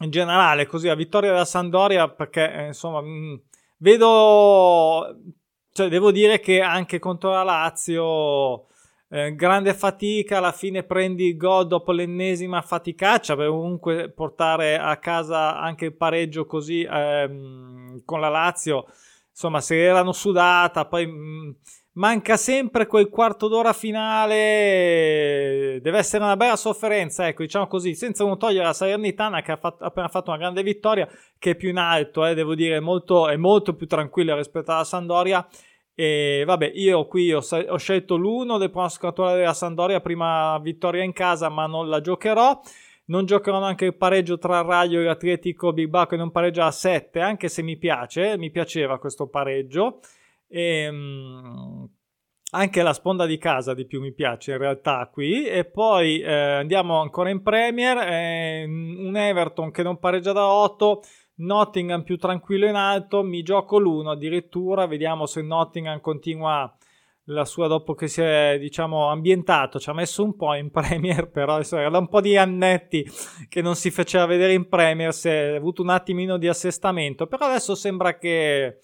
in 0.00 0.10
generale 0.10 0.66
così 0.66 0.88
la 0.88 0.96
vittoria 0.96 1.30
della 1.30 1.44
Sandoria 1.44 2.08
perché 2.08 2.52
eh, 2.52 2.66
insomma 2.66 3.00
mh, 3.00 3.42
vedo 3.76 5.16
cioè 5.70 5.88
devo 5.88 6.10
dire 6.10 6.40
che 6.40 6.60
anche 6.60 6.98
contro 6.98 7.30
la 7.30 7.44
Lazio 7.44 8.66
eh, 9.08 9.36
grande 9.36 9.72
fatica, 9.72 10.38
alla 10.38 10.50
fine 10.50 10.82
prendi 10.82 11.28
il 11.28 11.36
gol 11.36 11.68
dopo 11.68 11.92
l'ennesima 11.92 12.60
faticaccia 12.60 13.36
per 13.36 13.48
comunque 13.48 14.10
portare 14.10 14.76
a 14.76 14.96
casa 14.96 15.60
anche 15.60 15.84
il 15.84 15.94
pareggio 15.94 16.44
così 16.44 16.82
ehm, 16.82 18.02
con 18.04 18.18
la 18.18 18.28
Lazio. 18.28 18.86
Insomma, 19.34 19.60
se 19.60 19.82
erano 19.82 20.12
sudata, 20.12 20.86
poi 20.86 21.06
mh, 21.06 21.12
mm, 21.12 21.50
manca 21.94 22.36
sempre 22.36 22.86
quel 22.86 23.08
quarto 23.08 23.48
d'ora 23.48 23.72
finale. 23.72 25.80
Deve 25.82 25.98
essere 25.98 26.22
una 26.22 26.36
bella 26.36 26.56
sofferenza, 26.56 27.26
ecco, 27.26 27.42
diciamo 27.42 27.66
così, 27.66 27.94
senza 27.94 28.24
non 28.24 28.38
togliere 28.38 28.64
la 28.64 28.72
Salernitana 28.72 29.42
che 29.42 29.52
ha 29.52 29.56
fatto, 29.56 29.84
appena 29.84 30.08
fatto 30.08 30.30
una 30.30 30.38
grande 30.38 30.62
vittoria, 30.62 31.08
che 31.38 31.50
è 31.50 31.54
più 31.56 31.70
in 31.70 31.78
alto, 31.78 32.24
eh, 32.24 32.34
devo 32.34 32.54
dire, 32.54 32.78
molto, 32.78 33.28
è 33.28 33.36
molto 33.36 33.74
più 33.74 33.88
tranquilla 33.88 34.36
rispetto 34.36 34.70
alla 34.70 34.84
Sandoria 34.84 35.46
e 35.96 36.42
vabbè, 36.44 36.72
io 36.74 37.06
qui 37.06 37.32
ho, 37.32 37.38
ho 37.38 37.76
scelto 37.76 38.16
l'uno 38.16 38.58
del 38.58 38.70
pronosticatore 38.70 39.36
della 39.36 39.54
Sandoria, 39.54 40.00
prima 40.00 40.58
vittoria 40.58 41.04
in 41.04 41.12
casa, 41.12 41.48
ma 41.48 41.66
non 41.66 41.88
la 41.88 42.00
giocherò. 42.00 42.60
Non 43.06 43.26
giocherò 43.26 43.61
neanche 43.61 43.84
il 43.87 43.96
pareggio 43.96 44.38
tra 44.38 44.62
Raio 44.62 45.00
e 45.00 45.08
Atletico 45.08 45.73
Bilbao 45.73 46.06
che 46.06 46.16
non 46.16 46.30
pareggia 46.30 46.66
a 46.66 46.70
7, 46.70 47.20
anche 47.20 47.49
se 47.49 47.62
mi 47.62 47.76
piace, 47.76 48.38
mi 48.38 48.50
piaceva 48.50 48.98
questo 48.98 49.28
pareggio. 49.28 50.00
E, 50.48 50.88
um, 50.88 51.88
anche 52.55 52.83
la 52.83 52.92
sponda 52.92 53.26
di 53.26 53.37
casa 53.37 53.74
di 53.74 53.85
più 53.85 54.00
mi 54.00 54.12
piace 54.12 54.52
in 54.52 54.59
realtà 54.59 55.09
qui. 55.12 55.44
E 55.44 55.64
poi 55.64 56.20
eh, 56.20 56.33
andiamo 56.33 57.00
ancora 57.00 57.31
in 57.31 57.42
Premier, 57.42 57.98
eh, 57.98 58.64
un 58.64 59.16
Everton 59.16 59.70
che 59.70 59.83
non 59.83 59.98
pareggia 59.98 60.33
da 60.33 60.46
8 60.46 61.02
Nottingham 61.37 62.05
più 62.05 62.16
tranquillo 62.16 62.66
in 62.66 62.76
alto, 62.76 63.22
mi 63.22 63.42
gioco 63.42 63.78
l'1 63.78 64.11
addirittura, 64.11 64.87
vediamo 64.87 65.26
se 65.26 65.42
Nottingham 65.42 66.00
continua 66.00 66.72
la 67.28 67.44
sua 67.44 67.68
dopo 67.68 67.94
che 67.94 68.06
si 68.08 68.20
è 68.20 68.58
diciamo 68.58 69.08
ambientato, 69.08 69.78
ci 69.78 69.88
ha 69.88 69.94
messo 69.94 70.22
un 70.22 70.37
po' 70.37 70.54
in 70.54 70.70
Premier, 70.70 71.28
però 71.30 71.60
era 71.60 71.88
da 71.88 71.98
un 71.98 72.08
po' 72.08 72.20
di 72.20 72.37
annetti 72.37 73.08
che 73.48 73.62
non 73.62 73.76
si 73.76 73.90
faceva 73.90 74.26
vedere 74.26 74.52
in 74.52 74.68
Premier, 74.68 75.12
si 75.12 75.28
è 75.28 75.54
avuto 75.54 75.82
un 75.82 75.90
attimino 75.90 76.37
di 76.37 76.48
assestamento, 76.48 77.26
però 77.26 77.46
adesso 77.46 77.74
sembra 77.74 78.18
che, 78.18 78.78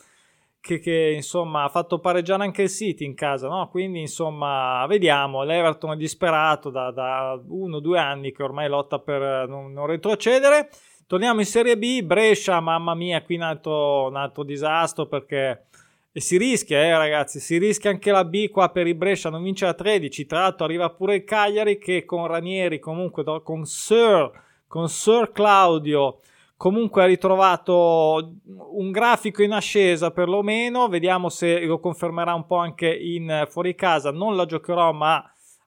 che, 0.61 0.79
che 0.79 1.13
insomma 1.15 1.65
ha 1.65 1.69
fatto 1.69 1.99
pareggiare 1.99 2.45
anche 2.45 2.63
il 2.63 2.71
City 2.71 3.05
in 3.05 3.15
casa, 3.15 3.49
no? 3.49 3.69
quindi 3.69 4.01
insomma 4.01 4.87
vediamo, 4.87 5.43
l'Everton 5.45 5.93
è 5.93 5.97
disperato 5.97 6.71
da, 6.71 6.91
da 6.91 7.39
uno 7.49 7.77
o 7.77 7.81
due 7.81 7.99
anni 7.99 8.33
che 8.33 8.43
ormai 8.43 8.69
lotta 8.69 8.99
per 9.01 9.49
non, 9.49 9.73
non 9.73 9.87
retrocedere. 9.87 10.71
Torniamo 11.07 11.41
in 11.41 11.47
Serie 11.47 11.77
B, 11.77 12.03
Brescia, 12.03 12.61
mamma 12.61 12.95
mia, 12.95 13.21
qui 13.25 13.35
un 13.35 13.43
altro, 13.43 14.07
un 14.07 14.15
altro 14.15 14.45
disastro 14.45 15.07
perché 15.07 15.67
e 16.13 16.21
si 16.21 16.37
rischia, 16.37 16.83
eh, 16.83 16.97
ragazzi, 16.97 17.39
si 17.39 17.57
rischia 17.57 17.91
anche 17.91 18.11
la 18.11 18.25
B 18.25 18.49
qua 18.49 18.71
per 18.71 18.89
il 18.89 18.97
Brescia, 18.97 19.31
non 19.31 19.45
vince 19.45 19.67
a 19.67 19.75
13. 19.75 20.27
Tra 20.27 20.41
l'altro 20.41 20.65
arriva 20.65 20.91
pure 20.91 21.17
il 21.17 21.25
Cagliari 21.25 21.79
che 21.79 22.05
con 22.05 22.27
Ranieri, 22.27 22.81
comunque 22.81 23.23
con 23.43 23.65
Sir, 23.65 24.31
con 24.67 24.89
Sir 24.89 25.31
Claudio, 25.31 26.19
comunque 26.57 27.05
ha 27.05 27.07
ritrovato 27.07 28.39
un 28.73 28.91
grafico 28.91 29.45
in 29.45 29.53
ascesa 29.53 30.11
perlomeno. 30.11 30.89
Vediamo 30.89 31.29
se 31.29 31.61
lo 31.61 31.79
confermerà 31.79 32.35
un 32.35 32.45
po' 32.45 32.57
anche 32.57 32.93
in 32.93 33.47
fuori 33.49 33.77
casa. 33.77 34.11
Non 34.11 34.35
la 34.35 34.47
giocherò, 34.47 34.93
ma 34.93 35.25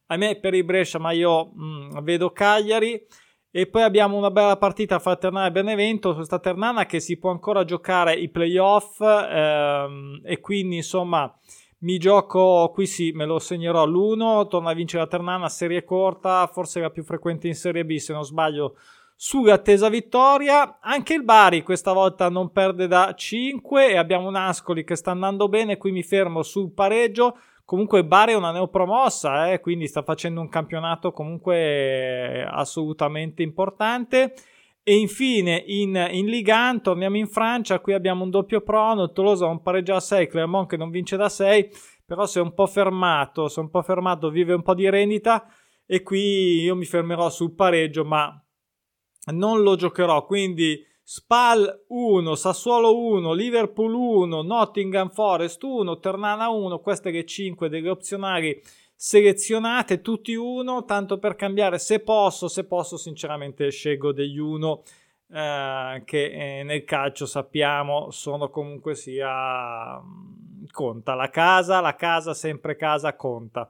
a 0.08 0.18
me 0.18 0.40
per 0.40 0.54
il 0.54 0.66
Brescia, 0.66 1.00
ma 1.00 1.12
io 1.12 1.52
mh, 1.54 1.64
mm, 1.64 2.00
vedo 2.02 2.32
Cagliari. 2.32 3.02
E 3.56 3.68
poi 3.68 3.84
abbiamo 3.84 4.18
una 4.18 4.32
bella 4.32 4.58
partita 4.58 4.98
fra 4.98 5.16
Ternana 5.16 5.46
e 5.46 5.52
Benevento, 5.52 6.16
questa 6.16 6.40
Ternana 6.40 6.88
che 6.88 7.00
si 7.00 7.18
può 7.18 7.30
ancora 7.30 7.64
giocare 7.64 8.16
i 8.16 8.28
playoff 8.28 9.00
ehm, 9.00 10.22
e 10.24 10.40
quindi 10.40 10.78
insomma 10.78 11.32
mi 11.82 12.00
gioco, 12.00 12.72
qui 12.74 12.88
sì, 12.88 13.12
me 13.12 13.26
lo 13.26 13.38
segnerò 13.38 13.86
l'1, 13.86 14.48
torna 14.48 14.72
a 14.72 14.74
vincere 14.74 15.04
la 15.04 15.08
Ternana, 15.08 15.50
serie 15.50 15.84
corta, 15.84 16.48
forse 16.48 16.80
la 16.80 16.90
più 16.90 17.04
frequente 17.04 17.48
in 17.48 17.54
Serie 17.54 17.86
B 17.86 17.98
se 17.98 18.12
non 18.12 18.24
sbaglio, 18.24 18.76
sull'attesa 19.16 19.88
vittoria. 19.88 20.80
Anche 20.82 21.14
il 21.14 21.24
Bari 21.24 21.62
questa 21.62 21.94
volta 21.94 22.30
non 22.30 22.52
perde 22.52 22.88
da 22.88 23.14
5 23.16 23.92
e 23.92 23.98
abbiamo 23.98 24.30
un 24.30 24.36
Ascoli 24.36 24.84
che 24.84 24.96
sta 24.96 25.12
andando 25.12 25.48
bene, 25.48 25.78
qui 25.78 25.92
mi 25.92 26.02
fermo 26.02 26.42
sul 26.42 26.72
pareggio. 26.72 27.38
Comunque 27.66 28.06
Bari 28.06 28.34
è 28.34 28.36
una 28.36 28.52
neopromossa, 28.52 29.52
eh, 29.52 29.60
quindi 29.60 29.88
sta 29.88 30.04
facendo 30.04 30.42
un 30.42 30.50
campionato 30.50 31.12
comunque 31.12 32.44
assolutamente 32.44 33.42
importante. 33.42 34.34
E 34.86 34.98
infine 34.98 35.64
in, 35.68 35.96
in 36.12 36.26
Ligue 36.26 36.52
1 36.52 36.82
torniamo 36.82 37.16
in 37.16 37.28
Francia, 37.28 37.80
qui 37.80 37.94
abbiamo 37.94 38.26
un 38.26 38.30
doppio 38.30 38.60
prono, 38.60 39.14
Tolosa 39.14 39.46
un 39.46 39.62
pareggio 39.62 39.96
a 39.96 40.02
6, 40.02 40.28
Clermont 40.28 40.68
che 40.68 40.76
non 40.76 40.90
vince 40.90 41.16
da 41.16 41.30
6, 41.30 41.70
però 42.06 42.26
si 42.26 42.40
è 42.40 42.42
un 42.42 42.54
po' 42.54 42.68
fermato, 42.68 43.48
si 43.48 43.60
è 43.60 43.62
un 43.62 43.70
po' 43.70 43.82
fermato, 43.82 44.30
vive 44.30 44.54
un 44.54 44.62
po' 44.62 44.74
di 44.74 44.90
rendita 44.90 45.48
e 45.86 46.04
qui 46.04 46.62
io 46.62 46.76
mi 46.76 46.84
fermerò 46.84 47.30
sul 47.30 47.56
pareggio, 47.56 48.04
ma 48.04 48.38
non 49.32 49.62
lo 49.62 49.78
giocherò, 49.78 50.26
quindi 50.26 50.86
Spal 51.06 51.84
1, 51.90 52.36
Sassuolo 52.36 52.98
1, 52.98 53.34
Liverpool 53.34 53.94
1, 53.94 54.42
Nottingham 54.42 55.10
Forest 55.10 55.62
1, 55.62 56.00
Ternana 56.00 56.48
1, 56.48 56.80
queste 56.80 57.12
che 57.12 57.26
5 57.26 57.68
delle 57.68 57.90
opzionali 57.90 58.62
selezionate, 58.96 60.00
tutti 60.02 60.34
1, 60.34 60.86
tanto 60.86 61.20
per 61.20 61.36
cambiare 61.36 61.78
se 61.78 62.00
posso, 62.00 62.48
se 62.48 62.64
posso 62.64 62.96
sinceramente 62.96 63.70
scelgo 63.70 64.14
degli 64.14 64.38
1 64.38 64.84
eh, 65.34 66.04
che 66.06 66.60
eh, 66.60 66.64
nel 66.64 66.86
calcio 66.86 67.26
sappiamo 67.26 68.10
sono 68.12 68.50
comunque 68.50 68.96
sia 68.96 70.00
mm, 70.00 70.66
conta 70.72 71.16
la 71.16 71.30
casa, 71.30 71.82
la 71.82 71.96
casa 71.96 72.34
sempre 72.34 72.78
casa 72.78 73.14
conta. 73.18 73.70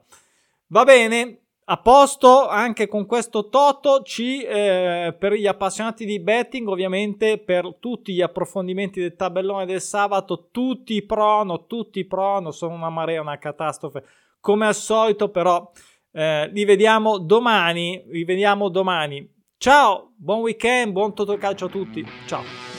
Va 0.68 0.84
bene, 0.84 1.43
a 1.66 1.78
posto 1.78 2.46
anche 2.46 2.88
con 2.88 3.06
questo 3.06 3.48
Toto 3.48 4.02
C 4.02 4.44
eh, 4.46 5.16
per 5.18 5.32
gli 5.32 5.46
appassionati 5.46 6.04
di 6.04 6.20
betting 6.20 6.68
ovviamente 6.68 7.38
per 7.38 7.76
tutti 7.80 8.12
gli 8.12 8.20
approfondimenti 8.20 9.00
del 9.00 9.16
tabellone 9.16 9.64
del 9.64 9.80
sabato 9.80 10.48
tutti 10.50 10.94
i 10.94 11.02
prono 11.02 11.64
tutti 11.66 12.04
prono 12.04 12.50
sono 12.50 12.74
una 12.74 12.90
marea 12.90 13.20
una 13.22 13.38
catastrofe. 13.38 14.04
Come 14.40 14.66
al 14.66 14.74
solito 14.74 15.30
però 15.30 15.70
eh, 16.12 16.50
li 16.52 16.64
vediamo 16.64 17.18
domani 17.18 18.02
li 18.08 18.24
vediamo 18.24 18.68
domani. 18.68 19.26
Ciao 19.56 20.12
buon 20.16 20.40
weekend 20.40 20.92
buon 20.92 21.14
Totocalcio 21.14 21.64
a 21.64 21.68
tutti. 21.68 22.04
Ciao 22.26 22.73